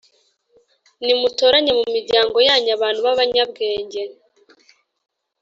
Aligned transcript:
Nimutoranye 1.03 1.71
mu 1.79 1.85
miryango 1.95 2.37
yanyu 2.47 2.71
abantu 2.77 2.99
b 3.05 3.07
abanyabwenge 3.13 4.01